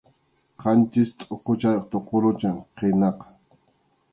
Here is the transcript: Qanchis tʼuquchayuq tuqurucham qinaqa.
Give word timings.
Qanchis 0.61 1.09
tʼuquchayuq 1.19 1.85
tuqurucham 1.91 2.57
qinaqa. 2.77 3.25